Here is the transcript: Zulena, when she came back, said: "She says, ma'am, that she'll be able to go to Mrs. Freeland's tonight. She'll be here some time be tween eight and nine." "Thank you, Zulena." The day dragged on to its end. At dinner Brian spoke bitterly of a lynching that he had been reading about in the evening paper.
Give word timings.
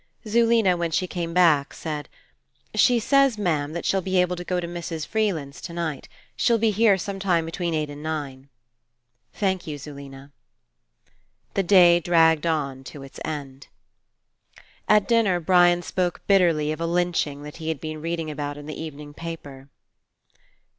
Zulena, 0.27 0.75
when 0.77 0.89
she 0.89 1.05
came 1.05 1.31
back, 1.31 1.75
said: 1.75 2.09
"She 2.73 2.99
says, 2.99 3.37
ma'am, 3.37 3.73
that 3.73 3.85
she'll 3.85 4.01
be 4.01 4.19
able 4.19 4.35
to 4.35 4.43
go 4.43 4.59
to 4.59 4.67
Mrs. 4.67 5.05
Freeland's 5.05 5.61
tonight. 5.61 6.09
She'll 6.35 6.57
be 6.57 6.71
here 6.71 6.97
some 6.97 7.19
time 7.19 7.45
be 7.45 7.51
tween 7.51 7.75
eight 7.75 7.91
and 7.91 8.01
nine." 8.01 8.49
"Thank 9.31 9.67
you, 9.67 9.77
Zulena." 9.77 10.31
The 11.53 11.61
day 11.61 11.99
dragged 11.99 12.47
on 12.47 12.83
to 12.85 13.03
its 13.03 13.19
end. 13.23 13.67
At 14.89 15.07
dinner 15.07 15.39
Brian 15.39 15.83
spoke 15.83 16.25
bitterly 16.25 16.71
of 16.71 16.81
a 16.81 16.87
lynching 16.87 17.43
that 17.43 17.57
he 17.57 17.67
had 17.67 17.79
been 17.79 18.01
reading 18.01 18.31
about 18.31 18.57
in 18.57 18.65
the 18.65 18.81
evening 18.81 19.13
paper. 19.13 19.69